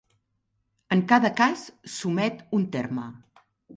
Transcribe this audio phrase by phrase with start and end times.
[0.95, 1.65] En cada cas,
[1.97, 3.07] s'omet un terme.